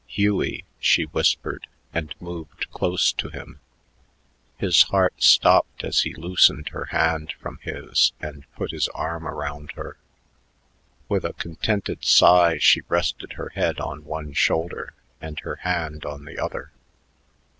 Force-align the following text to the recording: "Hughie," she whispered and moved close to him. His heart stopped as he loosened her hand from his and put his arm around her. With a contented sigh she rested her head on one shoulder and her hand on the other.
"Hughie," 0.07 0.63
she 0.79 1.03
whispered 1.03 1.67
and 1.93 2.15
moved 2.19 2.71
close 2.71 3.13
to 3.13 3.29
him. 3.29 3.59
His 4.57 4.81
heart 4.85 5.21
stopped 5.21 5.83
as 5.83 6.01
he 6.01 6.15
loosened 6.15 6.69
her 6.69 6.85
hand 6.85 7.35
from 7.39 7.59
his 7.61 8.11
and 8.19 8.51
put 8.55 8.71
his 8.71 8.87
arm 8.95 9.27
around 9.27 9.73
her. 9.73 9.97
With 11.07 11.23
a 11.23 11.33
contented 11.33 12.03
sigh 12.03 12.57
she 12.57 12.81
rested 12.89 13.33
her 13.33 13.49
head 13.49 13.79
on 13.79 14.03
one 14.03 14.33
shoulder 14.33 14.95
and 15.21 15.39
her 15.41 15.57
hand 15.57 16.03
on 16.03 16.25
the 16.25 16.39
other. 16.39 16.71